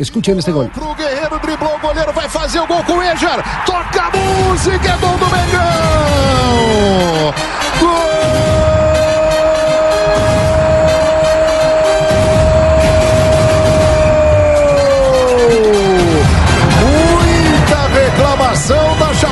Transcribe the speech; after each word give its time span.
Escuchen 0.00 0.38
este 0.38 0.50
gol. 0.50 0.70
Pro 0.70 0.94
Guerreiro 0.94 1.38
driblou 1.40 1.76
o 1.76 1.78
goleiro, 1.78 2.10
vai 2.14 2.26
fazer 2.26 2.58
o 2.58 2.66
gol 2.66 2.82
com 2.84 2.94
o 2.94 3.02
Ejar. 3.02 3.64
Toca 3.66 4.04
a 4.04 4.10
música, 4.16 4.88
é 4.88 4.96
gol 4.96 5.18
do 5.18 5.26
Mengão! 5.26 5.60
Gol! 7.78 8.79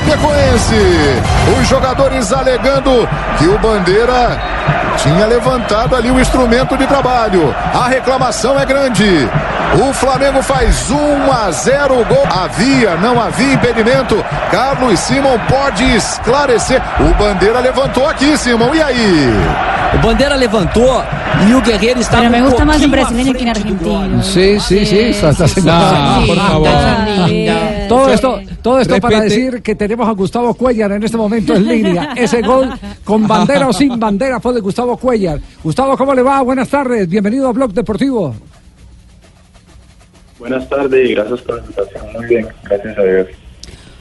Chapecoense. 0.09 0.75
Os 1.61 1.69
jogadores 1.69 2.33
alegando 2.33 3.07
que 3.39 3.47
o 3.47 3.59
Bandeira 3.59 4.41
tinha 4.97 5.27
levantado 5.27 5.95
ali 5.95 6.11
o 6.11 6.19
instrumento 6.19 6.77
de 6.79 6.87
trabalho. 6.87 7.55
A 7.75 7.89
reclamação 7.89 8.59
é 8.59 8.65
grande. 8.65 9.29
O 9.87 9.93
Flamengo 9.93 10.43
faz 10.43 10.91
1 10.91 11.31
a 11.31 11.51
0 11.51 12.07
gol. 12.07 12.27
Havia, 12.31 12.97
não 12.97 13.21
havia 13.21 13.53
impedimento. 13.53 14.25
Carlos 14.51 14.99
Simon 15.01 15.39
pode 15.47 15.85
esclarecer. 15.95 16.81
O 17.01 17.15
Bandeira 17.23 17.61
levantou 17.61 18.09
aqui, 18.09 18.37
Simon. 18.39 18.75
E 18.75 18.83
aí? 18.83 19.29
O 19.95 19.99
Bandeira 19.99 20.37
levantou 20.37 21.05
y 21.47 21.55
o 21.55 21.61
Guerreiro 21.61 22.01
está 22.01 22.19
Pero 22.19 22.31
me 22.31 22.41
gusta 22.41 22.65
poquinho 22.65 22.89
brasileño 22.89 23.33
à 23.33 23.35
que 23.35 23.45
gol. 23.45 23.51
argentino. 23.51 24.23
Sí, 24.23 24.59
sí, 24.61 24.85
sí. 24.87 24.99
Está, 25.11 25.31
está 25.31 25.47
No, 25.47 26.27
por 26.27 26.37
favor. 26.37 26.69
Todo 27.89 28.13
esto, 28.13 28.41
todo 28.63 28.81
esto 28.81 29.01
para 29.01 29.21
decir 29.21 29.63
que 29.63 29.75
tenemos 29.75 30.09
a 30.09 30.13
Gustavo 30.13 30.55
Cuellar 30.55 30.93
en 30.93 31.03
este 31.03 31.17
momento 31.17 31.55
en 31.55 31.67
línea. 31.67 32.13
Ese 32.17 32.43
gol 32.43 32.71
con 33.05 33.27
bandera 33.27 33.69
o 33.69 33.73
sin 33.73 33.99
bandera 33.99 34.41
fue 34.41 34.55
de 34.55 34.61
Gustavo 34.61 34.97
Cuellar. 34.97 35.41
Gustavo, 35.63 35.97
¿cómo 35.97 36.15
le 36.15 36.23
va? 36.23 36.43
Buenas 36.43 36.69
tardes. 36.69 37.09
Bienvenido 37.09 37.49
a 37.49 37.53
Blog 37.53 37.73
Deportivo. 37.73 38.35
Buenas 40.39 40.69
tardes 40.69 41.11
y 41.11 41.15
gracias 41.15 41.41
por 41.41 41.57
la 41.57 41.63
invitación. 41.63 42.13
Muy 42.13 42.27
bien, 42.27 42.49
gracias 42.65 42.99
a 42.99 43.03
Dios. 43.03 43.27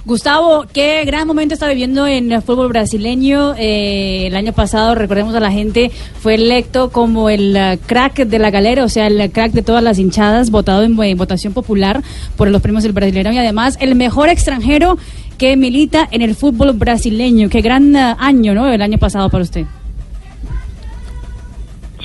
Gustavo, 0.08 0.66
qué 0.74 1.04
gran 1.04 1.28
momento 1.28 1.54
está 1.54 1.68
viviendo 1.68 2.08
en 2.08 2.32
el 2.32 2.42
fútbol 2.42 2.70
brasileño. 2.70 3.56
Eh, 3.58 4.28
el 4.28 4.38
año 4.38 4.54
pasado, 4.54 4.96
recordemos 4.96 5.36
a 5.36 5.42
la 5.42 5.52
gente, 5.52 5.92
fue 6.22 6.36
electo 6.36 6.92
como 6.92 7.30
el 7.30 7.58
eh, 7.58 7.78
crack 7.86 8.20
de 8.20 8.40
la 8.40 8.50
galera, 8.50 8.86
o 8.86 8.88
sea, 8.88 9.08
el 9.08 9.30
crack 9.30 9.52
de 9.52 9.64
todas 9.64 9.84
las 9.84 10.00
hinchadas, 10.00 10.50
votado 10.50 10.84
en, 10.84 10.96
votación 11.18 11.52
popular 11.52 12.02
por 12.38 12.48
los 12.48 12.62
premios 12.62 12.84
del 12.84 12.94
Brasileirão 12.94 13.34
y 13.34 13.38
además 13.38 13.78
el 13.82 13.96
mejor 13.96 14.30
extranjero 14.30 14.98
que 15.38 15.58
milita 15.58 16.08
en 16.10 16.22
el 16.22 16.36
fútbol 16.36 16.72
brasileño. 16.72 17.50
Qué 17.50 17.60
gran 17.60 17.94
eh, 17.94 18.16
año, 18.18 18.54
¿no? 18.54 18.72
El 18.72 18.82
año 18.82 18.98
pasado 18.98 19.30
para 19.30 19.44
usted. 19.44 19.66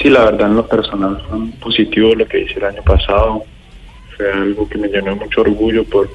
Sí, 0.03 0.11
la 0.11 0.25
verdad 0.25 0.48
en 0.48 0.56
lo 0.56 0.66
personal 0.66 1.22
fue 1.31 1.39
positivo 1.61 2.16
lo 2.16 2.27
que 2.27 2.41
hice 2.41 2.55
el 2.55 2.64
año 2.64 2.83
pasado. 2.83 3.44
Fue 4.16 4.33
algo 4.33 4.69
que 4.69 4.77
me 4.77 4.89
llenó 4.89 5.14
mucho 5.14 5.42
orgullo 5.42 5.84
por 5.84 6.11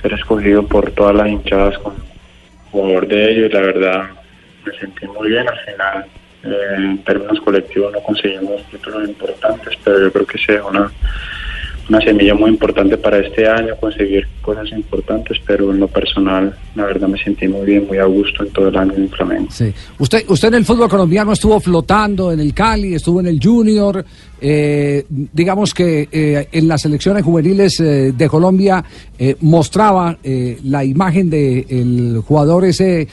ser 0.00 0.12
escogido 0.12 0.66
por 0.66 0.90
todas 0.92 1.14
las 1.14 1.28
hinchadas 1.28 1.78
como 1.78 1.96
jugador 2.70 3.06
de 3.08 3.30
ellos. 3.30 3.52
La 3.52 3.60
verdad 3.60 4.10
me 4.64 4.72
sentí 4.78 5.06
muy 5.06 5.30
bien 5.30 5.48
al 5.48 5.58
final. 5.60 6.06
eh, 6.44 6.74
en 6.76 6.98
términos 7.04 7.40
colectivos 7.40 7.92
no 7.92 8.00
conseguimos 8.00 8.62
títulos 8.70 9.08
importantes, 9.08 9.76
pero 9.84 10.00
yo 10.00 10.12
creo 10.12 10.26
que 10.26 10.38
sea 10.38 10.64
una 10.64 10.90
una 11.88 12.00
semilla 12.00 12.34
muy 12.34 12.50
importante 12.50 12.96
para 12.98 13.18
este 13.18 13.48
año, 13.48 13.74
conseguir 13.80 14.26
cosas 14.42 14.70
importantes, 14.72 15.38
pero 15.46 15.72
en 15.72 15.80
lo 15.80 15.88
personal, 15.88 16.54
la 16.74 16.84
verdad 16.84 17.08
me 17.08 17.18
sentí 17.18 17.48
muy 17.48 17.64
bien, 17.66 17.86
muy 17.86 17.98
a 17.98 18.04
gusto 18.04 18.44
en 18.44 18.50
todo 18.50 18.68
el 18.68 18.76
año 18.76 18.92
en 18.94 19.08
Flamengo. 19.08 19.48
Sí. 19.50 19.72
Usted, 19.98 20.24
usted 20.28 20.48
en 20.48 20.54
el 20.54 20.64
fútbol 20.64 20.88
colombiano 20.88 21.32
estuvo 21.32 21.58
flotando 21.60 22.30
en 22.32 22.40
el 22.40 22.52
Cali, 22.52 22.94
estuvo 22.94 23.20
en 23.20 23.26
el 23.26 23.40
Junior. 23.42 24.04
eh, 24.40 25.04
digamos 25.08 25.74
que 25.74 26.08
eh, 26.12 26.48
en 26.52 26.68
las 26.68 26.82
selecciones 26.82 27.24
juveniles 27.24 27.80
eh, 27.80 28.12
de 28.12 28.28
Colombia 28.28 28.84
eh, 29.18 29.36
mostraba 29.40 30.16
eh, 30.22 30.58
la 30.64 30.84
imagen 30.84 31.28
del 31.30 32.22
jugador 32.24 32.64
ese 32.64 33.08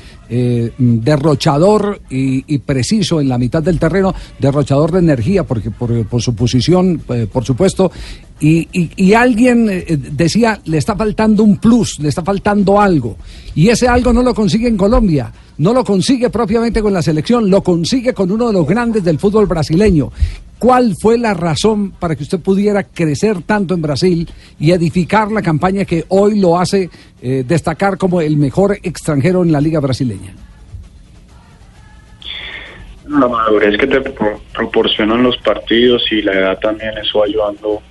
derrochador 0.78 2.02
y, 2.10 2.44
y 2.52 2.58
preciso 2.58 3.22
en 3.22 3.30
la 3.30 3.38
mitad 3.38 3.62
del 3.62 3.78
terreno, 3.78 4.14
derrochador 4.40 4.92
de 4.92 4.98
energía, 4.98 5.44
porque 5.44 5.70
por, 5.70 6.20
su 6.20 6.36
posición, 6.36 7.00
por 7.32 7.46
supuesto. 7.46 7.92
Y, 8.40 8.68
y- 8.74 8.92
y 8.98 9.14
alguien 9.14 9.70
eh, 9.70 9.86
decía, 10.12 10.60
le 10.66 10.78
está 10.78 10.96
faltando 10.96 11.42
un 11.44 11.58
plus, 11.58 12.00
le 12.00 12.10
está 12.10 12.22
faltando 12.22 12.82
algo. 12.82 13.16
Y 13.56 13.70
ese 13.70 13.88
algo 13.88 14.12
no 14.12 14.22
lo 14.24 14.34
consigue 14.34 14.68
en 14.68 14.76
Colombia, 14.76 15.32
no 15.60 15.74
lo 15.74 15.86
consigue 15.86 16.30
propiamente 16.30 16.82
con 16.82 16.92
la 16.94 17.02
selección, 17.02 17.50
lo 17.50 17.64
consigue 17.64 18.14
con 18.14 18.30
uno 18.32 18.48
de 18.48 18.54
los 18.54 18.68
grandes 18.68 19.04
del 19.06 19.20
fútbol 19.20 19.46
brasileño. 19.46 20.12
¿Cuál 20.60 20.96
fue 21.00 21.18
la 21.18 21.34
razón 21.34 21.92
para 21.92 22.16
que 22.16 22.24
usted 22.24 22.40
pudiera 22.42 22.84
crecer 22.84 23.42
tanto 23.44 23.74
en 23.74 23.82
Brasil 23.82 24.28
y 24.60 24.72
edificar 24.72 25.32
la 25.32 25.42
campaña 25.42 25.86
que 25.86 26.04
hoy 26.10 26.38
lo 26.40 26.58
hace 26.60 26.90
eh, 27.22 27.46
destacar 27.48 27.98
como 27.98 28.20
el 28.20 28.36
mejor 28.36 28.78
extranjero 28.84 29.44
en 29.44 29.52
la 29.54 29.62
liga 29.62 29.80
brasileña? 29.80 30.34
La 33.08 33.28
madurez 33.28 33.78
que 33.78 33.88
te 33.88 34.02
pro- 34.02 34.42
proporcionan 34.54 35.24
los 35.24 35.38
partidos 35.38 36.04
y 36.12 36.22
la 36.22 36.34
edad 36.34 36.60
también, 36.60 36.92
eso 36.98 37.24
ayudando 37.24 37.82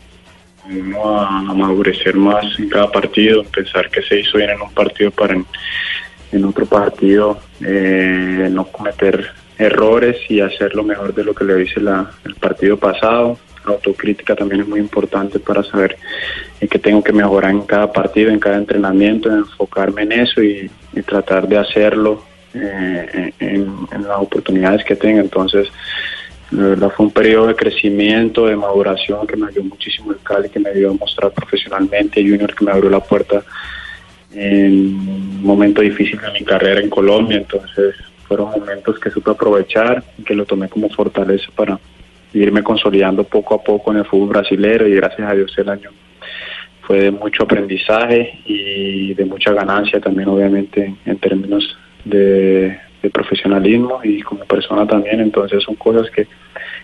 uno 0.70 1.20
a, 1.20 1.38
a 1.38 1.54
madurecer 1.54 2.16
más 2.16 2.44
en 2.58 2.68
cada 2.68 2.90
partido, 2.90 3.44
pensar 3.44 3.90
que 3.90 4.02
se 4.02 4.20
hizo 4.20 4.38
bien 4.38 4.50
en 4.50 4.62
un 4.62 4.72
partido 4.72 5.10
para 5.10 5.34
en, 5.34 6.44
otro 6.44 6.66
partido 6.66 7.38
eh, 7.60 8.48
no 8.50 8.64
cometer 8.66 9.30
errores 9.56 10.16
y 10.28 10.40
hacer 10.40 10.74
lo 10.74 10.82
mejor 10.82 11.14
de 11.14 11.22
lo 11.22 11.32
que 11.32 11.44
le 11.44 11.62
hice 11.62 11.80
la, 11.80 12.10
el 12.24 12.34
partido 12.34 12.76
pasado. 12.76 13.38
La 13.64 13.72
autocrítica 13.74 14.34
también 14.34 14.62
es 14.62 14.68
muy 14.68 14.80
importante 14.80 15.38
para 15.38 15.62
saber 15.62 15.96
en 16.60 16.68
qué 16.68 16.78
tengo 16.78 17.02
que 17.02 17.12
mejorar 17.12 17.52
en 17.52 17.62
cada 17.62 17.90
partido, 17.92 18.30
en 18.30 18.40
cada 18.40 18.56
entrenamiento, 18.56 19.30
enfocarme 19.30 20.02
en 20.02 20.12
eso 20.12 20.42
y, 20.42 20.70
y 20.92 21.02
tratar 21.02 21.46
de 21.46 21.56
hacerlo 21.56 22.24
eh, 22.52 23.32
en, 23.38 23.74
en 23.92 24.02
las 24.02 24.18
oportunidades 24.18 24.84
que 24.84 24.96
tenga. 24.96 25.20
Entonces, 25.20 25.68
la 26.54 26.68
verdad 26.68 26.92
fue 26.96 27.06
un 27.06 27.12
periodo 27.12 27.48
de 27.48 27.56
crecimiento, 27.56 28.46
de 28.46 28.56
maduración 28.56 29.26
que 29.26 29.36
me 29.36 29.48
ayudó 29.48 29.64
muchísimo 29.64 30.12
el 30.12 30.18
Cali, 30.18 30.48
que 30.48 30.60
me 30.60 30.70
ayudó 30.70 30.92
a 30.92 30.94
mostrar 30.94 31.32
profesionalmente, 31.32 32.22
Junior 32.22 32.54
que 32.54 32.64
me 32.64 32.70
abrió 32.70 32.90
la 32.90 33.00
puerta 33.00 33.42
en 34.32 34.94
un 34.94 35.42
momento 35.42 35.80
difícil 35.80 36.20
de 36.20 36.32
mi 36.32 36.44
carrera 36.44 36.80
en 36.80 36.90
Colombia, 36.90 37.38
entonces 37.38 37.94
fueron 38.26 38.50
momentos 38.50 38.98
que 38.98 39.10
supe 39.10 39.30
aprovechar 39.30 40.02
y 40.18 40.22
que 40.22 40.34
lo 40.34 40.44
tomé 40.44 40.68
como 40.68 40.88
fortaleza 40.88 41.46
para 41.54 41.78
irme 42.32 42.62
consolidando 42.62 43.24
poco 43.24 43.54
a 43.54 43.62
poco 43.62 43.92
en 43.92 43.98
el 43.98 44.04
fútbol 44.04 44.30
brasilero. 44.30 44.88
Y 44.88 44.94
gracias 44.94 45.28
a 45.28 45.34
Dios 45.34 45.52
el 45.56 45.68
año 45.68 45.90
fue 46.82 47.00
de 47.00 47.10
mucho 47.10 47.44
aprendizaje 47.44 48.40
y 48.44 49.14
de 49.14 49.24
mucha 49.24 49.52
ganancia 49.52 50.00
también 50.00 50.28
obviamente 50.28 50.94
en 51.04 51.18
términos 51.18 51.76
de, 52.04 52.78
de 53.04 53.10
profesionalismo 53.10 54.00
y 54.02 54.22
como 54.22 54.44
persona 54.46 54.86
también, 54.86 55.20
entonces 55.20 55.62
son 55.62 55.74
cosas 55.76 56.10
que 56.10 56.26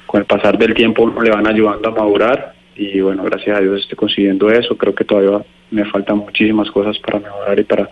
con 0.06 0.20
el 0.20 0.26
pasar 0.26 0.58
del 0.58 0.74
tiempo 0.74 1.10
le 1.22 1.30
van 1.30 1.46
ayudando 1.46 1.88
a 1.88 1.92
madurar. 1.92 2.52
Y 2.76 3.00
bueno, 3.00 3.24
gracias 3.24 3.56
a 3.56 3.60
Dios 3.60 3.80
estoy 3.80 3.96
consiguiendo 3.96 4.50
eso, 4.50 4.76
creo 4.76 4.94
que 4.94 5.04
todavía 5.04 5.44
me 5.70 5.84
faltan 5.86 6.18
muchísimas 6.18 6.70
cosas 6.70 6.98
para 6.98 7.18
mejorar 7.20 7.58
y 7.58 7.64
para 7.64 7.88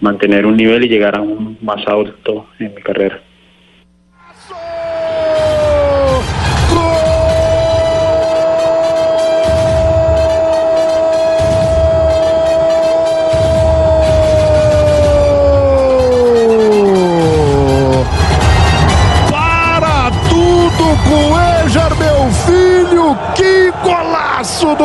mantener 0.00 0.46
un 0.46 0.56
nivel 0.56 0.84
y 0.84 0.88
llegar 0.88 1.16
a 1.16 1.22
un 1.22 1.58
más 1.62 1.86
alto 1.86 2.46
en 2.58 2.74
mi 2.74 2.82
carrera. 2.82 3.20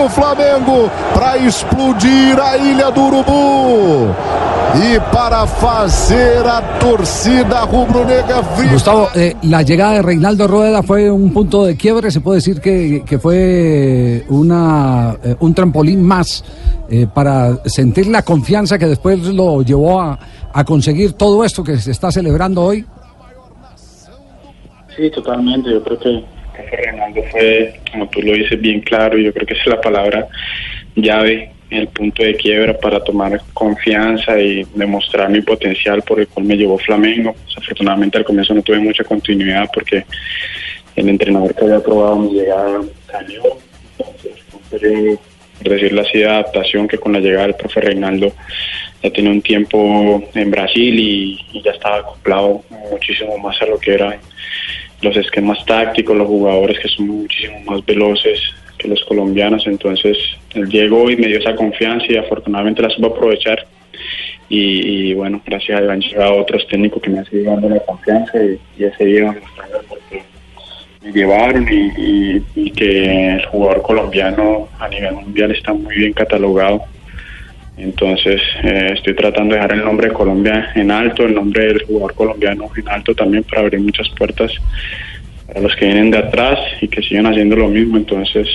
Do 0.04 0.10
Flamengo 0.10 0.92
para 1.14 1.38
explodir 1.38 2.38
a 2.38 2.58
Ilha 2.58 2.92
do 2.92 3.02
Urubu! 3.08 4.14
e 4.76 5.00
para 5.14 5.46
fazer 5.46 6.46
a 6.48 6.80
torcida 6.80 7.62
rubro-negra 7.62 8.42
vibrar. 8.58 8.74
Gustavo, 8.74 9.08
eh, 9.14 9.36
la 9.44 9.62
llegada 9.62 9.94
de 9.94 10.02
Reinaldo 10.02 10.48
Rueda 10.48 10.82
fue 10.82 11.12
un 11.12 11.32
punto 11.32 11.64
de 11.64 11.78
quiebre, 11.78 12.10
se 12.10 12.22
puede 12.22 12.38
decir 12.38 12.60
que, 12.60 13.04
que 13.06 13.20
fue 13.20 14.26
una, 14.30 15.16
eh, 15.24 15.36
un 15.40 15.54
trampolín 15.54 16.02
más 16.02 16.44
eh, 16.90 17.06
para 17.06 17.60
sentir 17.66 18.08
la 18.08 18.24
confianza 18.24 18.80
que 18.80 18.88
después 18.88 19.20
lo 19.28 19.62
llevó 19.62 20.02
a, 20.02 20.18
a 20.52 20.66
conseguir 20.66 21.14
todo 21.14 21.46
esto 21.46 21.64
que 21.64 21.78
se 21.78 21.92
está 21.92 22.12
celebrando 22.12 22.64
hoy. 22.64 22.84
Sí, 24.96 25.10
totalmente. 25.12 25.72
Yo 25.72 25.84
creo 25.84 26.00
que, 26.00 26.26
que 26.54 26.76
Reinaldo 26.76 27.24
fue, 27.32 27.74
como 27.92 28.08
tú 28.10 28.22
lo 28.22 28.34
dices, 28.34 28.60
bien 28.60 28.82
claro. 28.82 29.18
Yo 29.18 29.34
creo 29.34 29.46
que 29.46 29.54
es 29.54 29.66
la 29.68 29.82
palabra 29.82 30.28
llave, 30.96 31.52
el 31.70 31.88
punto 31.88 32.24
de 32.24 32.36
quiebra 32.36 32.78
para 32.78 33.04
tomar 33.04 33.42
confianza 33.54 34.40
y 34.40 34.66
demostrar 34.76 35.30
mi 35.30 35.42
potencial 35.42 36.02
por 36.04 36.20
el 36.20 36.28
cual 36.28 36.46
me 36.46 36.56
llevó 36.56 36.78
Flamengo. 36.78 37.36
Desafortunadamente 37.48 38.18
al 38.18 38.26
comienzo 38.26 38.54
no 38.54 38.62
tuve 38.62 38.80
mucha 38.80 39.04
continuidad 39.04 39.70
porque 39.74 40.06
el 40.96 41.10
entrenador 41.10 41.56
que 41.56 41.66
había 41.66 41.80
probado 41.80 42.18
mi 42.18 42.34
llegada 42.34 42.82
salió. 43.12 43.44
Entonces, 43.98 45.20
por 45.62 45.72
decirlo 45.72 46.02
así, 46.02 46.18
de 46.20 46.26
adaptación 46.26 46.88
que 46.88 46.98
con 46.98 47.14
la 47.14 47.20
llegada 47.20 47.48
del 47.48 47.56
profe 47.56 47.82
Reinaldo 47.82 48.34
ya 49.02 49.12
tenía 49.12 49.32
un 49.32 49.42
tiempo 49.42 50.24
en 50.34 50.52
Brasil 50.52 51.00
y, 51.00 51.62
ya 51.64 51.72
estaba 51.72 51.98
acoplado 51.98 52.64
muchísimo 52.92 53.38
más 53.38 53.62
a 53.62 53.66
lo 53.66 53.80
que 53.80 53.94
eran 53.94 54.16
los 55.04 55.16
esquemas 55.18 55.64
tácticos, 55.66 56.16
los 56.16 56.28
jugadores 56.28 56.80
que 56.80 56.88
son 56.88 57.08
muchísimo 57.08 57.60
más 57.66 57.86
veloces 57.86 58.40
que 58.78 58.88
los 58.88 59.04
colombianos. 59.04 59.68
Entonces, 59.68 60.18
él 60.54 60.68
llegó 60.70 61.10
y 61.10 61.18
me 61.18 61.28
dio 61.28 61.40
esa 61.40 61.56
confianza 61.56 62.06
y 62.10 62.18
afortunadamente 62.18 62.82
la 62.82 62.90
supo 62.90 63.08
aprovechar. 63.08 63.66
Y, 64.50 65.14
bueno, 65.16 65.42
gracias 65.46 65.78
a 65.78 65.82
Dios 65.82 65.94
han 65.94 66.02
llegado 66.02 66.38
otros 66.38 66.68
técnicos 66.68 67.02
que 67.02 67.10
me 67.10 67.20
han 67.20 67.26
seguido 67.26 67.52
dando 67.52 67.70
la 67.70 67.80
confianza 67.80 68.38
y, 68.44 68.60
y 68.78 68.84
he 68.84 68.94
seguido 68.96 69.34
demostrando 69.34 69.82
porque 69.90 70.24
me 71.02 71.12
llevaron 71.12 71.68
y 71.72 72.72
que 72.72 73.34
el 73.36 73.46
jugador 73.48 73.82
colombiano 73.82 74.68
a 74.80 74.88
nivel 74.90 75.16
mundial 75.16 75.52
está 75.52 75.74
muy 75.74 75.96
bien 75.96 76.14
catalogado. 76.14 76.84
Entonces 77.78 78.40
eh, 78.64 78.92
estoy 78.94 79.16
tratando 79.16 79.56
de 79.56 79.62
dejar 79.62 79.74
el 79.74 79.84
nombre 79.84 80.10
de 80.10 80.14
Colombia 80.14 80.72
en 80.76 80.92
alto, 80.92 81.26
el 81.26 81.34
nombre 81.34 81.66
del 81.68 81.84
jugador 81.84 82.14
colombiano 82.14 82.70
en 82.76 82.88
alto 82.88 83.16
también 83.16 83.44
para 83.44 83.62
abrir 83.62 83.82
muchas 83.82 84.08
puertas 84.10 84.52
para 85.48 85.62
los 85.62 85.76
que 85.76 85.86
vienen 85.86 86.12
de 86.12 86.20
atrás 86.20 86.60
y 86.82 86.88
que 86.88 87.02
siguen 87.02 87.26
haciendo 87.26 87.56
lo 87.56 87.68
mismo. 87.68 87.98
Entonces 87.98 88.48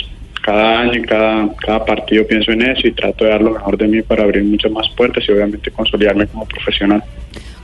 cada 0.42 0.80
año 0.80 0.94
y 0.94 1.02
cada, 1.02 1.48
cada 1.56 1.84
partido 1.84 2.26
pienso 2.26 2.52
en 2.52 2.62
eso 2.62 2.86
y 2.86 2.92
trato 2.92 3.24
de 3.24 3.30
dar 3.30 3.42
lo 3.42 3.50
mejor 3.50 3.76
de 3.76 3.86
mí 3.88 4.02
para 4.02 4.22
abrir 4.22 4.44
muchas 4.44 4.70
más 4.70 4.88
puertas 4.96 5.24
y 5.28 5.32
obviamente 5.32 5.70
consolidarme 5.70 6.26
como 6.26 6.46
profesional. 6.46 7.02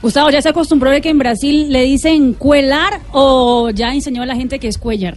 Gustavo, 0.01 0.29
¿ya 0.29 0.41
se 0.41 0.49
acostumbró 0.49 0.91
de 0.91 1.01
que 1.01 1.09
en 1.09 1.17
Brasil 1.17 1.71
le 1.71 1.81
dicen 1.81 2.33
cuelar 2.33 2.99
o 3.11 3.71
ya 3.73 3.93
enseñó 3.93 4.21
a 4.21 4.25
la 4.25 4.35
gente 4.35 4.59
que 4.59 4.67
es 4.67 4.77
cuellar? 4.77 5.15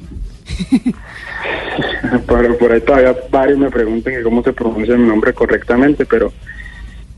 por, 2.27 2.59
por 2.59 2.73
ahí 2.73 2.81
todavía 2.81 3.17
varios 3.31 3.59
me 3.59 3.71
preguntan 3.71 4.15
que 4.15 4.23
cómo 4.23 4.43
se 4.43 4.53
pronuncia 4.53 4.97
mi 4.97 5.09
nombre 5.09 5.33
correctamente, 5.33 6.05
pero 6.07 6.33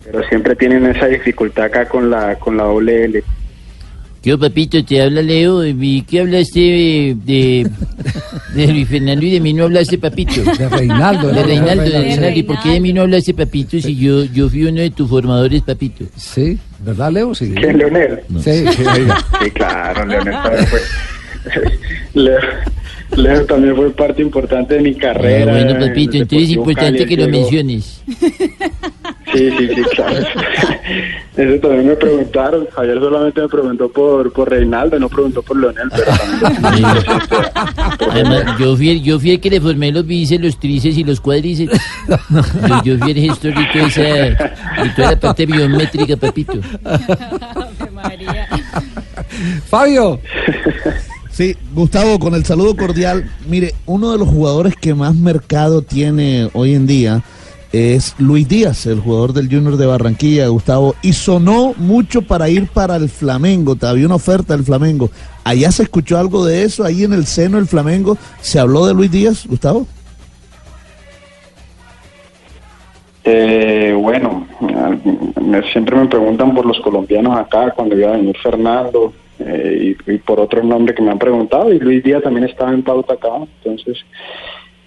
pero 0.05 0.27
siempre 0.29 0.57
tienen 0.57 0.87
esa 0.87 1.07
dificultad 1.07 1.67
acá 1.67 1.89
con 1.89 2.11
la 2.11 2.37
con 2.37 2.57
la 2.57 2.65
doble 2.65 3.05
L. 3.05 3.23
¿Qué 4.23 4.37
papito? 4.37 4.85
Te 4.85 5.01
habla 5.03 5.23
Leo. 5.23 5.65
¿Y 5.65 6.03
qué 6.03 6.21
hablaste 6.21 6.61
de, 6.61 7.17
de, 7.25 7.71
de 8.55 8.67
Luis 8.67 8.87
Fernando 8.87 9.25
y 9.25 9.31
de 9.31 9.41
mí 9.41 9.55
no 9.55 9.65
hablaste, 9.65 9.97
papito? 9.97 10.43
De 10.43 10.69
Reinaldo. 10.69 11.29
De. 11.29 11.43
Reinaldo, 11.43 11.85
de. 11.85 11.91
Reinaldo. 11.91 12.39
¿Y 12.39 12.43
por 12.43 12.61
qué 12.61 12.69
de 12.71 12.81
mí 12.81 12.93
no 12.93 13.03
hablaste, 13.03 13.33
papito? 13.33 13.81
Si 13.81 13.97
yo, 13.97 14.25
yo 14.25 14.51
fui 14.51 14.65
uno 14.65 14.83
de 14.83 14.91
tus 14.91 15.09
formadores, 15.09 15.63
papito. 15.63 16.05
Sí, 16.17 16.59
¿verdad, 16.81 17.13
Leo? 17.13 17.35
Sí. 17.35 17.55
¿Quién, 17.57 17.79
Leonel? 17.79 18.21
Sí. 18.41 18.65
Sí, 18.69 19.51
claro, 19.53 20.05
Leonel 20.05 20.35
fue. 20.67 20.81
Leo, 22.23 22.41
Leo 23.17 23.45
también 23.45 23.75
fue 23.77 23.91
parte 23.91 24.23
importante 24.23 24.75
de 24.75 24.81
mi 24.81 24.95
carrera. 24.95 25.51
Ah, 25.53 25.55
bueno, 25.57 25.71
en 25.71 25.77
el 25.83 25.89
papito, 25.89 26.17
entonces 26.17 26.49
es 26.49 26.55
importante 26.55 26.99
Cali, 26.99 27.09
que 27.09 27.17
lo 27.23 27.29
menciones. 27.29 28.03
Sí, 29.33 29.51
sí, 29.59 29.69
sí, 29.75 29.83
claro. 29.95 30.17
Eso 31.37 31.61
también 31.61 31.87
me 31.89 31.95
preguntaron. 31.97 32.67
Javier 32.75 32.99
solamente 32.99 33.41
me 33.41 33.49
preguntó 33.49 33.89
por, 33.89 34.33
por 34.33 34.51
Reinaldo, 34.51 34.99
no 34.99 35.09
preguntó 35.09 35.43
por 35.43 35.57
Leonel, 35.59 35.89
pero 35.91 36.05
también. 36.61 36.87
Además, 38.11 38.59
yo 38.59 38.77
fui, 38.77 38.91
el- 38.91 39.03
yo 39.03 39.19
fui 39.21 39.31
el 39.33 39.41
que 39.41 39.51
le 39.51 39.61
formé 39.61 39.93
los 39.93 40.07
bíceps, 40.07 40.43
los 40.45 40.59
tríceps 40.59 40.99
y 40.99 41.05
los 41.05 41.21
cuádriceps. 41.21 41.79
Yo, 42.85 42.95
yo 42.95 42.99
fui 42.99 43.11
el 43.13 43.19
gestor 43.19 43.55
de 43.55 43.65
toda 43.73 43.87
esa, 43.87 44.03
de 44.03 44.89
toda 44.97 45.11
la 45.13 45.21
parte 45.21 45.47
biométrica, 45.47 46.17
papito. 46.17 46.55
Fabio. 49.69 50.21
Sí, 51.31 51.57
Gustavo, 51.75 52.19
con 52.19 52.35
el 52.35 52.45
saludo 52.45 52.77
cordial. 52.77 53.31
Mire, 53.49 53.75
uno 53.87 54.13
de 54.13 54.19
los 54.19 54.29
jugadores 54.29 54.75
que 54.77 54.95
más 54.95 55.15
mercado 55.15 55.83
tiene 55.83 56.51
hoy 56.53 56.75
en 56.75 56.87
día 56.87 57.23
es 57.73 58.17
Luis 58.19 58.49
Díaz, 58.49 58.87
el 58.87 59.01
jugador 59.01 59.33
del 59.33 59.49
Junior 59.49 59.77
de 59.77 59.87
Barranquilla, 59.87 60.49
Gustavo, 60.49 60.97
y 61.03 61.13
sonó 61.13 61.73
mucho 61.77 62.23
para 62.23 62.49
ir 62.49 62.67
para 62.67 62.97
el 62.97 63.09
Flamengo. 63.09 63.77
Había 63.81 64.07
una 64.07 64.17
oferta 64.17 64.57
del 64.57 64.65
Flamengo. 64.65 65.09
¿Allá 65.45 65.71
se 65.71 65.85
escuchó 65.85 66.19
algo 66.19 66.45
de 66.45 66.65
eso? 66.65 66.85
¿Ahí 66.85 67.05
en 67.05 67.13
el 67.13 67.27
seno 67.27 67.59
del 67.59 67.69
Flamengo 67.69 68.19
se 68.41 68.59
habló 68.59 68.87
de 68.87 68.95
Luis 68.95 69.11
Díaz, 69.11 69.47
Gustavo? 69.47 69.87
Eh, 73.23 73.97
bueno, 73.97 74.47
siempre 75.73 75.97
me 75.97 76.07
preguntan 76.07 76.55
por 76.55 76.67
los 76.67 76.81
colombianos 76.81 77.39
acá, 77.39 77.71
cuando 77.71 77.97
iba 77.97 78.09
a 78.09 78.17
venir 78.17 78.37
Fernando, 78.43 79.13
eh, 79.45 79.97
y, 80.07 80.19
por 80.19 80.41
otro 80.41 80.63
nombre 80.63 80.95
que 80.95 81.03
me 81.03 81.11
han 81.11 81.19
preguntado, 81.19 81.73
y 81.73 81.79
Luis 81.79 82.03
Díaz 82.03 82.23
también 82.23 82.45
estaba 82.45 82.73
en 82.73 82.83
pauta 82.83 83.15
acá, 83.15 83.31
entonces 83.63 84.05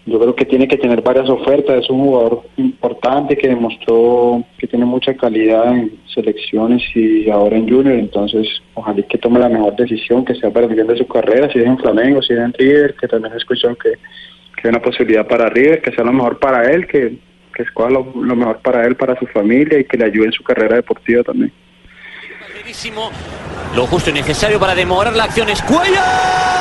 yo 0.05 0.19
creo 0.19 0.35
que 0.35 0.45
tiene 0.45 0.67
que 0.67 0.77
tener 0.77 1.01
varias 1.01 1.29
ofertas, 1.29 1.83
es 1.83 1.89
un 1.89 2.01
jugador 2.01 2.41
importante 2.57 3.37
que 3.37 3.47
demostró 3.47 4.43
que 4.57 4.67
tiene 4.67 4.85
mucha 4.85 5.13
calidad 5.15 5.73
en 5.73 5.97
selecciones 6.13 6.83
y 6.93 7.29
ahora 7.29 7.55
en 7.55 7.69
Junior, 7.69 7.95
entonces 7.95 8.47
ojalá 8.73 9.01
que 9.01 9.17
tome 9.17 9.39
la 9.39 9.49
mejor 9.49 9.75
decisión, 9.75 10.25
que 10.25 10.35
sea 10.35 10.51
para 10.51 10.65
el 10.65 10.75
bien 10.75 10.87
de 10.87 10.97
su 10.97 11.07
carrera, 11.07 11.49
si 11.51 11.59
es 11.59 11.65
en 11.65 11.77
Flamengo, 11.77 12.21
si 12.21 12.33
es 12.33 12.39
en 12.39 12.53
River, 12.53 12.95
que 12.99 13.07
también 13.07 13.33
escuchó 13.35 13.73
que, 13.75 13.91
que 13.91 14.67
hay 14.67 14.69
una 14.69 14.81
posibilidad 14.81 15.25
para 15.25 15.49
River, 15.49 15.81
que 15.81 15.91
sea 15.91 16.03
lo 16.03 16.11
mejor 16.11 16.37
para 16.37 16.69
él, 16.69 16.85
que, 16.85 17.17
que 17.55 17.63
escoja 17.63 17.91
lo 17.91 18.35
mejor 18.35 18.59
para 18.59 18.85
él, 18.85 18.95
para 18.95 19.17
su 19.17 19.25
familia 19.27 19.79
y 19.79 19.85
que 19.85 19.97
le 19.97 20.05
ayude 20.05 20.25
en 20.25 20.33
su 20.33 20.43
carrera 20.43 20.75
deportiva 20.75 21.23
también. 21.23 21.51
Lo 23.75 23.87
justo 23.87 24.09
y 24.11 24.13
necesario 24.13 24.59
para 24.59 24.75
demorar 24.75 25.15
la 25.15 25.23
acción 25.23 25.49
es 25.49 25.61
Cuellar. 25.63 26.53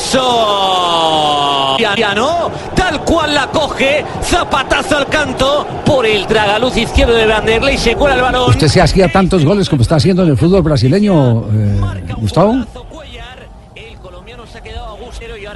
¡Golazo! 0.00 1.76
Piano, 1.94 2.50
tal 2.74 3.04
cual 3.04 3.34
la 3.34 3.46
coge, 3.48 4.04
zapatazo 4.22 4.96
al 4.96 5.06
canto 5.06 5.66
por 5.84 6.06
el 6.06 6.26
tragaluz 6.26 6.76
izquierdo 6.76 7.14
de 7.14 7.26
Vanderlei, 7.26 7.78
se 7.78 7.94
cuela 7.94 8.16
el 8.16 8.22
balón. 8.22 8.50
¿Usted 8.50 8.68
se 8.68 8.80
hacía 8.80 9.08
tantos 9.10 9.44
goles 9.44 9.68
como 9.68 9.82
está 9.82 9.96
haciendo 9.96 10.22
en 10.22 10.30
el 10.30 10.36
fútbol 10.36 10.62
brasileño, 10.62 11.44
eh, 11.52 11.80
Gustavo? 12.16 12.64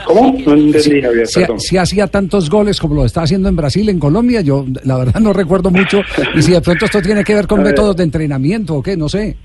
¿Cómo? 0.06 0.32
No 0.46 0.54
entendí, 0.54 0.78
Si, 0.80 1.00
Javier, 1.02 1.26
si- 1.26 1.40
perdón. 1.40 1.60
si 1.60 1.76
hacía 1.78 2.06
tantos 2.06 2.50
goles 2.50 2.78
como 2.80 2.94
lo 2.94 3.04
está 3.04 3.22
haciendo 3.22 3.48
en 3.48 3.56
Brasil, 3.56 3.88
en 3.88 3.98
Colombia, 3.98 4.40
yo 4.40 4.64
la 4.84 4.98
verdad 4.98 5.20
no 5.20 5.32
recuerdo 5.32 5.70
mucho. 5.70 6.00
Y 6.34 6.42
si 6.42 6.52
de 6.52 6.60
pronto 6.60 6.84
esto 6.84 7.00
tiene 7.02 7.24
que 7.24 7.34
ver 7.34 7.46
con 7.46 7.62
métodos 7.62 7.96
de 7.96 8.04
entrenamiento 8.04 8.76
o 8.76 8.82
qué, 8.82 8.96
no 8.96 9.08
sé. 9.08 9.36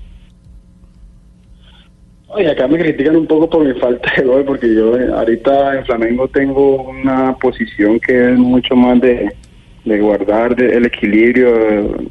Oye, 2.28 2.48
acá 2.48 2.68
me 2.68 2.78
critican 2.78 3.16
un 3.16 3.26
poco 3.26 3.50
por 3.50 3.64
mi 3.64 3.78
falta 3.80 4.08
de 4.16 4.22
gol, 4.22 4.44
porque 4.44 4.72
yo 4.72 4.96
eh, 4.96 5.08
ahorita 5.12 5.78
en 5.78 5.84
Flamengo 5.84 6.28
tengo 6.28 6.82
una 6.88 7.34
posición 7.36 7.98
que 7.98 8.32
es 8.32 8.38
mucho 8.38 8.76
más 8.76 9.00
de, 9.00 9.32
de 9.84 10.00
guardar 10.00 10.54
de- 10.54 10.76
el 10.76 10.86
equilibrio, 10.86 11.48
eh, 11.48 12.08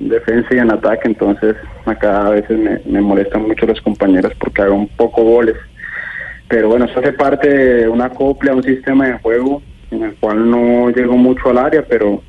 defensa 0.00 0.48
y 0.52 0.58
en 0.58 0.72
ataque, 0.72 1.02
entonces 1.04 1.54
acá 1.86 2.26
a 2.26 2.30
veces 2.30 2.58
me, 2.58 2.80
me 2.86 3.00
molestan 3.00 3.46
mucho 3.46 3.64
los 3.66 3.80
compañeros 3.82 4.32
porque 4.40 4.62
hago 4.62 4.74
un 4.74 4.88
poco 4.88 5.22
goles. 5.22 5.54
Pero 6.52 6.68
bueno, 6.68 6.84
eso 6.84 6.98
hace 6.98 7.14
parte 7.14 7.48
de 7.48 7.88
una 7.88 8.10
copla, 8.10 8.54
un 8.54 8.62
sistema 8.62 9.06
de 9.06 9.18
juego 9.20 9.62
en 9.90 10.02
el 10.02 10.14
cual 10.16 10.50
no 10.50 10.90
llego 10.90 11.16
mucho 11.16 11.48
al 11.48 11.56
área, 11.56 11.82
pero 11.82 12.22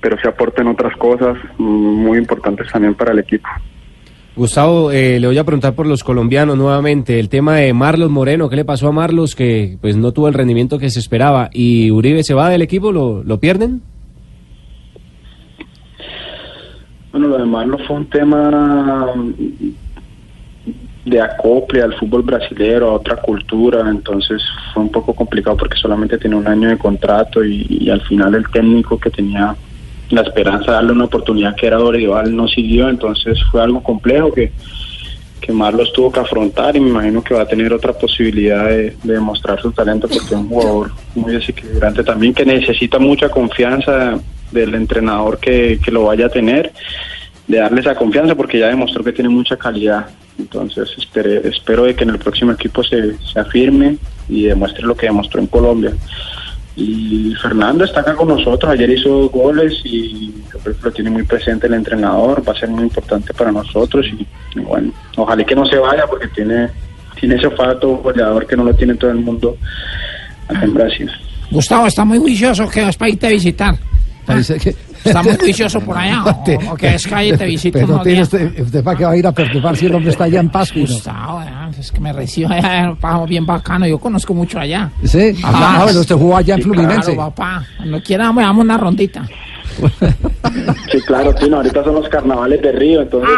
pero 0.00 0.18
se 0.18 0.28
aportan 0.28 0.68
otras 0.68 0.96
cosas 0.96 1.36
muy 1.58 2.16
importantes 2.16 2.66
también 2.72 2.94
para 2.94 3.12
el 3.12 3.18
equipo. 3.18 3.46
Gustavo, 4.34 4.90
eh, 4.92 5.20
le 5.20 5.26
voy 5.26 5.36
a 5.36 5.44
preguntar 5.44 5.74
por 5.74 5.86
los 5.86 6.02
colombianos 6.02 6.56
nuevamente. 6.56 7.20
El 7.20 7.28
tema 7.28 7.56
de 7.56 7.74
Marlos 7.74 8.08
Moreno, 8.08 8.48
¿qué 8.48 8.56
le 8.56 8.64
pasó 8.64 8.88
a 8.88 8.92
Marlos 8.92 9.34
que 9.34 9.76
pues 9.82 9.94
no 9.98 10.12
tuvo 10.12 10.28
el 10.28 10.34
rendimiento 10.34 10.78
que 10.78 10.88
se 10.88 11.00
esperaba? 11.00 11.50
¿Y 11.52 11.90
Uribe 11.90 12.24
se 12.24 12.32
va 12.32 12.48
del 12.48 12.62
equipo? 12.62 12.92
¿Lo, 12.92 13.22
lo 13.22 13.40
pierden? 13.40 13.82
Bueno, 17.12 17.28
lo 17.28 17.36
demás 17.36 17.66
no 17.66 17.76
fue 17.76 17.96
un 17.96 18.08
tema 18.08 19.12
de 21.04 21.20
acople 21.20 21.82
al 21.82 21.94
fútbol 21.94 22.22
brasileño, 22.22 22.86
a 22.86 22.92
otra 22.94 23.16
cultura, 23.16 23.88
entonces 23.88 24.42
fue 24.72 24.82
un 24.82 24.90
poco 24.90 25.14
complicado 25.14 25.56
porque 25.56 25.76
solamente 25.76 26.18
tiene 26.18 26.36
un 26.36 26.46
año 26.46 26.68
de 26.68 26.78
contrato 26.78 27.44
y, 27.44 27.90
al 27.90 28.00
final 28.02 28.34
el 28.34 28.48
técnico 28.48 28.98
que 28.98 29.10
tenía 29.10 29.54
la 30.10 30.22
esperanza 30.22 30.66
de 30.66 30.72
darle 30.72 30.92
una 30.92 31.04
oportunidad 31.04 31.54
que 31.56 31.66
era 31.66 31.76
Dorival 31.76 32.34
no 32.34 32.48
siguió, 32.48 32.88
entonces 32.88 33.38
fue 33.50 33.62
algo 33.62 33.82
complejo 33.82 34.32
que, 34.32 34.52
que 35.40 35.52
Marlos 35.52 35.92
tuvo 35.92 36.10
que 36.10 36.20
afrontar 36.20 36.74
y 36.76 36.80
me 36.80 36.90
imagino 36.90 37.22
que 37.22 37.34
va 37.34 37.42
a 37.42 37.48
tener 37.48 37.72
otra 37.72 37.92
posibilidad 37.92 38.66
de, 38.66 38.96
de 39.02 39.12
demostrar 39.12 39.60
su 39.60 39.72
talento 39.72 40.08
porque 40.08 40.26
es 40.26 40.32
un 40.32 40.48
jugador 40.48 40.92
muy 41.14 41.32
desequilibrante 41.32 42.02
también 42.02 42.32
que 42.32 42.46
necesita 42.46 42.98
mucha 42.98 43.28
confianza 43.28 44.18
del 44.52 44.74
entrenador 44.74 45.38
que, 45.38 45.78
que 45.84 45.90
lo 45.90 46.04
vaya 46.04 46.26
a 46.26 46.30
tener, 46.30 46.72
de 47.46 47.58
darle 47.58 47.80
esa 47.80 47.94
confianza 47.94 48.34
porque 48.34 48.58
ya 48.58 48.68
demostró 48.68 49.04
que 49.04 49.12
tiene 49.12 49.28
mucha 49.28 49.56
calidad. 49.56 50.06
Entonces 50.38 50.88
espere- 50.98 51.46
espero 51.48 51.84
de 51.84 51.94
que 51.94 52.04
en 52.04 52.10
el 52.10 52.18
próximo 52.18 52.52
equipo 52.52 52.82
se, 52.82 53.16
se 53.18 53.38
afirme 53.38 53.96
y 54.28 54.44
demuestre 54.44 54.82
lo 54.84 54.96
que 54.96 55.06
demostró 55.06 55.40
en 55.40 55.46
Colombia. 55.46 55.92
Y 56.76 57.32
Fernando 57.40 57.84
está 57.84 58.00
acá 58.00 58.16
con 58.16 58.26
nosotros, 58.28 58.72
ayer 58.72 58.90
hizo 58.90 59.08
dos 59.08 59.30
goles 59.30 59.74
y 59.84 60.32
yo 60.52 60.58
creo 60.58 60.76
que 60.76 60.82
lo 60.82 60.92
tiene 60.92 61.10
muy 61.10 61.22
presente 61.22 61.68
el 61.68 61.74
entrenador, 61.74 62.42
va 62.46 62.52
a 62.52 62.58
ser 62.58 62.68
muy 62.68 62.82
importante 62.82 63.32
para 63.32 63.52
nosotros 63.52 64.04
y, 64.06 64.26
y 64.58 64.62
bueno, 64.62 64.92
ojalá 65.16 65.44
que 65.44 65.54
no 65.54 65.64
se 65.66 65.76
vaya 65.78 66.04
porque 66.08 66.26
tiene, 66.28 66.68
tiene 67.20 67.36
ese 67.36 67.46
olfato 67.46 67.98
goleador 67.98 68.44
que 68.48 68.56
no 68.56 68.64
lo 68.64 68.74
tiene 68.74 68.94
todo 68.96 69.10
el 69.12 69.18
mundo 69.18 69.56
acá 70.48 70.64
en 70.64 70.74
Brasil. 70.74 71.08
Gustavo 71.48 71.86
está 71.86 72.04
muy 72.04 72.18
juicioso 72.18 72.68
que 72.68 72.82
vas 72.82 72.96
para 72.96 73.10
irte 73.12 73.28
a 73.28 73.30
visitar. 73.30 73.76
Parece 74.26 74.58
que- 74.58 74.74
Está 75.04 75.22
muy 75.22 75.36
juicioso 75.40 75.80
por 75.80 75.96
allá. 75.98 76.24
O, 76.24 76.72
o 76.72 76.76
que 76.76 76.94
es 76.94 77.06
que 77.06 77.14
ahí 77.14 77.32
te 77.36 77.46
visito 77.46 77.78
Pero 77.78 78.00
tiene 78.00 78.22
usted, 78.22 78.60
usted 78.60 78.82
para 78.82 78.96
qué 78.98 79.04
va 79.04 79.10
a 79.12 79.16
ir 79.16 79.26
a 79.26 79.32
perturbar 79.32 79.76
si 79.76 79.86
el 79.86 79.94
hombre 79.94 80.10
está 80.10 80.24
allá 80.24 80.40
en 80.40 80.48
Pascua. 80.48 80.82
¿no? 80.82 80.86
Gustavo, 80.88 81.42
eh, 81.42 81.46
es 81.78 81.92
que 81.92 82.00
me 82.00 82.12
recibe 82.12 82.54
allá, 82.54 82.90
un 82.90 82.96
pago 82.96 83.26
bien 83.26 83.44
bacano. 83.46 83.86
Yo 83.86 83.98
conozco 83.98 84.34
mucho 84.34 84.58
allá. 84.58 84.90
Sí, 85.04 85.34
Ajá. 85.42 85.80
ah, 85.80 85.84
bueno, 85.84 86.00
usted 86.00 86.14
jugó 86.14 86.36
allá 86.36 86.54
en 86.54 86.62
Sí, 86.62 86.68
Fluminense. 86.68 87.14
Claro, 87.14 87.30
papá. 87.30 87.66
Cuando 87.76 88.02
quiera, 88.02 88.32
me 88.32 88.42
damos 88.42 88.64
una 88.64 88.76
rondita. 88.78 89.26
Sí, 90.90 91.00
claro, 91.06 91.34
Tino, 91.34 91.56
ahorita 91.56 91.82
son 91.84 91.94
los 91.96 92.08
carnavales 92.08 92.62
de 92.62 92.72
Río, 92.72 93.02
entonces 93.02 93.30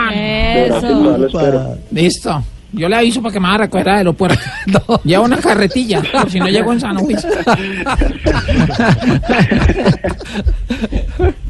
lo 0.84 1.26
espero. 1.26 1.78
Listo. 1.90 2.44
Yo 2.72 2.88
le 2.88 2.96
aviso 2.96 3.22
para 3.22 3.32
que 3.32 3.40
me 3.40 3.48
haga 3.48 3.58
recoger 3.58 3.88
al 3.88 3.96
aeropuerto. 3.98 4.38
Lleva 5.04 5.24
una 5.24 5.38
carretilla, 5.38 6.02
por 6.12 6.30
si 6.30 6.38
no 6.38 6.48
llego 6.48 6.72
en 6.72 6.80
San 6.80 6.96
Luis. 6.96 7.24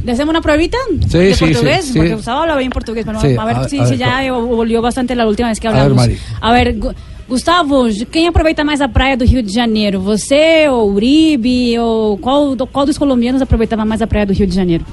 ¿Le 0.04 0.12
hacemos 0.12 0.30
una 0.30 0.40
pruebita? 0.40 0.78
Sí, 1.08 1.18
de 1.18 1.34
sí, 1.34 1.44
portugués? 1.46 1.84
sí, 1.84 1.92
sí. 1.92 1.98
Porque 1.98 2.14
Gustavo 2.14 2.40
habla 2.42 2.56
bien 2.56 2.70
portugués. 2.70 3.04
Pero 3.04 3.20
Sí, 3.20 3.34
a 3.36 3.44
ver 3.44 3.56
a- 3.56 3.68
si 3.68 3.78
ver, 3.78 3.96
ya 3.96 4.32
volvió 4.32 4.80
bastante 4.82 5.14
la 5.16 5.26
última 5.26 5.48
vez 5.48 5.58
que 5.58 5.66
A 5.68 5.72
ver, 5.72 5.80
hablamos. 5.80 6.06
Mari. 6.06 6.18
A 6.40 6.52
ver, 6.52 6.76
Gu- 6.78 6.94
Gustavo, 7.28 7.86
quem 8.12 8.28
aproveita 8.28 8.62
mais 8.62 8.80
a 8.80 8.86
praia 8.88 9.16
do 9.16 9.24
Rio 9.24 9.42
de 9.42 9.52
Janeiro? 9.52 10.00
Você 10.00 10.68
ou 10.68 10.92
Uribe? 10.92 11.76
Ou 11.78 12.18
qual, 12.18 12.56
qual 12.70 12.86
dos 12.86 12.96
colombianos 12.98 13.42
aproveitava 13.42 13.84
mais 13.84 14.00
a 14.00 14.06
praia 14.06 14.26
do 14.26 14.32
Rio 14.32 14.46
de 14.46 14.54
Janeiro? 14.54 14.84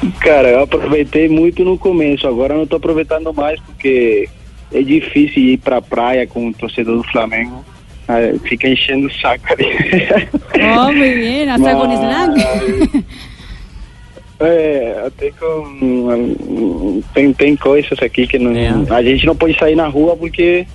Cara, 0.20 0.48
eu 0.48 0.62
aproveitei 0.62 1.28
muito 1.28 1.64
no 1.64 1.78
começo, 1.78 2.26
agora 2.26 2.54
não 2.54 2.66
tô 2.66 2.76
aproveitando 2.76 3.32
mais 3.32 3.60
porque 3.60 4.28
é 4.72 4.82
difícil 4.82 5.42
ir 5.42 5.58
pra 5.58 5.82
praia 5.82 6.26
com 6.26 6.48
o 6.48 6.54
torcedor 6.54 6.96
do 6.98 7.04
Flamengo. 7.04 7.64
Fica 8.44 8.68
enchendo 8.68 9.06
o 9.06 9.12
saco 9.12 9.52
ali. 9.52 9.66
Oh, 10.62 10.92
bien, 10.92 11.48
hasta 11.48 11.74
con 11.74 11.92
slang. 11.92 13.04
É, 14.40 15.04
até 15.06 15.30
com. 15.32 17.02
Tem, 17.14 17.32
tem 17.32 17.56
coisas 17.56 17.98
aqui 18.02 18.26
que 18.26 18.38
não. 18.38 18.52
A 18.92 19.02
gente 19.02 19.26
não 19.26 19.36
pode 19.36 19.56
sair 19.58 19.76
na 19.76 19.86
rua 19.86 20.16
porque 20.16 20.66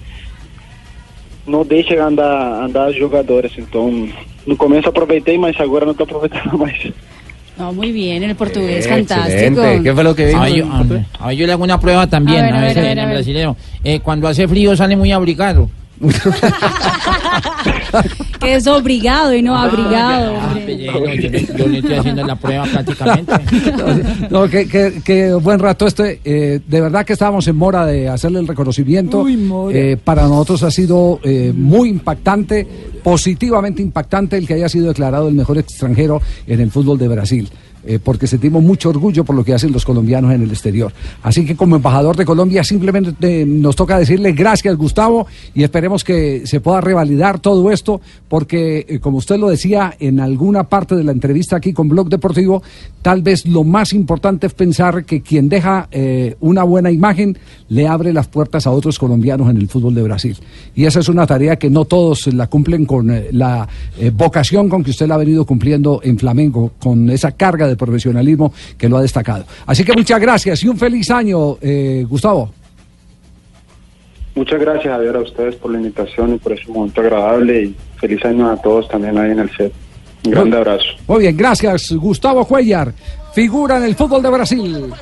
não 1.47 1.65
deixa 1.65 2.01
andar, 2.03 2.63
andar 2.63 2.89
os 2.89 2.95
jogadores. 2.95 3.51
Então, 3.57 4.07
no 4.45 4.55
começo 4.55 4.87
aproveitei, 4.87 5.37
mas 5.37 5.59
agora 5.59 5.85
não 5.85 5.93
tô 5.93 6.03
aproveitando 6.03 6.57
mais. 6.59 6.91
No, 7.57 7.71
muy 7.71 7.91
bien, 7.91 8.21
en 8.23 8.31
el 8.31 8.35
portugués, 8.35 8.85
Excelente. 8.85 9.13
fantástico. 9.15 9.61
¿Qué 9.83 9.93
fue 9.93 10.03
lo 10.03 10.15
que 10.15 10.27
dijo? 10.27 10.39
A 10.41 10.43
ver, 11.27 11.35
yo, 11.37 11.45
le 11.47 11.53
hago 11.53 11.63
una 11.63 11.79
prueba 11.79 12.05
también. 12.07 12.39
A 12.39 12.47
ver, 12.47 12.53
a 12.55 12.61
ver, 12.61 12.75
ver, 12.75 12.77
a 12.77 12.81
ver, 12.81 12.91
en 12.91 12.99
a 12.99 13.01
el 13.03 13.07
ver. 13.07 13.15
brasileño. 13.17 13.55
Eh, 13.83 13.99
cuando 14.01 14.27
hace 14.27 14.47
frío 14.47 14.75
sale 14.75 14.95
muy 14.97 15.11
abrigado. 15.11 15.69
Que 18.39 18.55
es 18.55 18.67
obligado 18.67 19.33
y 19.33 19.41
no 19.41 19.55
abrigado. 19.57 20.35
Ah, 20.39 20.47
hombre. 20.55 20.63
pues, 20.65 20.93
no, 21.03 21.13
yo, 21.15 21.29
le- 21.29 21.45
yo 21.57 21.67
le 21.67 21.77
estoy 21.79 21.93
haciendo 21.95 22.25
la 22.25 22.35
prueba 22.35 22.65
prácticamente. 22.65 23.33
No, 24.29 24.47
que, 24.49 24.67
que- 24.67 25.01
que 25.03 25.33
buen 25.33 25.59
rato 25.59 25.85
este. 25.87 26.19
eh, 26.25 26.59
de 26.65 26.81
verdad 26.81 27.05
que 27.05 27.13
estábamos 27.13 27.47
en 27.47 27.55
mora 27.55 27.85
de 27.85 28.09
hacerle 28.09 28.39
el 28.39 28.47
reconocimiento. 28.47 29.21
Uy. 29.21 29.37
Eh, 29.73 29.97
para 30.03 30.23
nosotros 30.27 30.63
ha 30.63 30.71
sido 30.71 31.19
eh, 31.23 31.53
muy 31.55 31.89
impactante, 31.89 32.67
positivamente 33.03 33.81
impactante 33.81 34.37
el 34.37 34.47
que 34.47 34.55
haya 34.55 34.69
sido 34.69 34.87
declarado 34.87 35.27
el 35.27 35.35
mejor 35.35 35.57
extranjero 35.57 36.21
en 36.47 36.59
el 36.59 36.71
fútbol 36.71 36.97
de 36.97 37.07
Brasil. 37.07 37.49
Eh, 37.87 37.99
porque 38.03 38.25
sentimos 38.25 38.63
mucho 38.63 38.89
orgullo 38.89 39.23
por 39.23 39.35
lo 39.35 39.43
que 39.43 39.53
hacen 39.53 39.71
los 39.71 39.85
colombianos 39.85 40.33
en 40.33 40.41
el 40.41 40.49
exterior. 40.49 40.91
Así 41.21 41.45
que 41.45 41.55
como 41.55 41.75
embajador 41.75 42.15
de 42.15 42.25
Colombia 42.25 42.63
simplemente 42.63 43.13
eh, 43.21 43.45
nos 43.45 43.75
toca 43.75 43.99
decirle 43.99 44.31
gracias 44.31 44.75
Gustavo 44.75 45.27
y 45.53 45.61
esperemos 45.61 46.03
que 46.03 46.47
se 46.47 46.61
pueda 46.61 46.81
revalidar 46.81 47.39
todo 47.39 47.69
esto 47.71 48.01
porque 48.27 48.85
eh, 48.89 48.99
como 48.99 49.17
usted 49.19 49.37
lo 49.37 49.49
decía 49.49 49.95
en 49.99 50.19
alguna 50.19 50.63
parte 50.63 50.95
de 50.95 51.03
la 51.03 51.11
entrevista 51.11 51.57
aquí 51.57 51.73
con 51.73 51.87
Blog 51.87 52.09
Deportivo, 52.09 52.63
tal 53.03 53.21
vez 53.21 53.45
lo 53.45 53.63
más 53.63 53.93
importante 53.93 54.47
es 54.47 54.53
pensar 54.53 55.05
que 55.05 55.21
quien 55.21 55.47
deja 55.47 55.87
una 56.39 56.63
buena 56.63 56.91
imagen 56.91 57.37
le 57.69 57.87
abre 57.87 58.11
las 58.11 58.27
puertas 58.27 58.65
a 58.67 58.71
otros 58.71 58.97
colombianos 58.97 59.49
en 59.49 59.57
el 59.57 59.67
fútbol 59.67 59.93
de 59.93 60.01
Brasil. 60.01 60.37
Y 60.75 60.85
esa 60.85 60.99
es 60.99 61.09
una 61.09 61.27
tarea 61.27 61.57
que 61.57 61.69
no 61.69 61.85
todos 61.85 62.27
la 62.33 62.47
cumplen 62.47 62.85
con 62.85 63.11
la 63.31 63.67
vocación 64.13 64.69
con 64.69 64.83
que 64.83 64.91
usted 64.91 65.07
la 65.07 65.15
ha 65.15 65.19
venido 65.19 65.45
cumpliendo 65.45 66.01
en 66.03 66.17
Flamengo, 66.17 66.71
con 66.79 67.09
esa 67.09 67.31
carga 67.31 67.67
de 67.67 67.74
profesionalismo 67.77 68.53
que 68.77 68.89
lo 68.89 68.97
ha 68.97 69.01
destacado. 69.01 69.45
Así 69.65 69.83
que 69.83 69.93
muchas 69.93 70.19
gracias 70.19 70.63
y 70.63 70.67
un 70.67 70.77
feliz 70.77 71.09
año, 71.11 71.57
eh, 71.61 72.05
Gustavo. 72.07 72.51
Muchas 74.35 74.59
gracias, 74.59 74.93
Javier, 74.93 75.15
a 75.15 75.19
ustedes 75.19 75.55
por 75.55 75.71
la 75.71 75.77
invitación 75.77 76.35
y 76.35 76.37
por 76.37 76.51
ese 76.51 76.69
momento 76.69 76.99
agradable 76.99 77.63
y 77.63 77.75
feliz 77.97 78.23
año 78.25 78.49
a 78.49 78.61
todos 78.61 78.87
también 78.89 79.17
ahí 79.17 79.31
en 79.31 79.39
el 79.39 79.49
set. 79.55 79.71
Un 80.25 80.31
grande 80.31 80.57
abrazo. 80.57 80.85
Muy 81.07 81.21
bien, 81.21 81.37
gracias, 81.37 81.91
Gustavo 81.93 82.45
Cuellar, 82.45 82.93
figura 83.33 83.77
en 83.77 83.83
el 83.83 83.95
fútbol 83.95 84.21
de 84.21 84.29
Brasil. 84.29 84.93